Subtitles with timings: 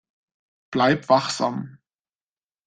[0.71, 1.77] Bleib wachsam.